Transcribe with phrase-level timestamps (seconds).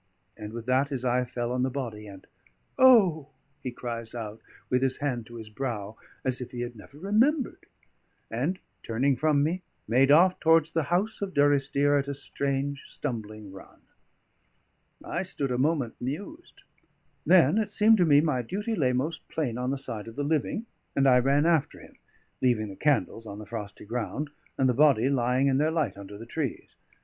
[0.35, 2.25] And with that his eye fell on the body, and
[2.79, 3.27] "O!"
[3.61, 7.67] he cries out, with his hand to his brow, as if he had never remembered;
[8.31, 13.51] and, turning from me, made off towards the house of Durrisdeer at a strange stumbling
[13.51, 13.81] run.
[15.05, 16.63] I stood a moment mused;
[17.23, 20.23] then it seemed to me my duty lay most plain on the side of the
[20.23, 20.65] living;
[20.95, 21.95] and I ran after him,
[22.41, 26.17] leaving the candles on the frosty ground and the body lying in their light under
[26.17, 26.69] the trees.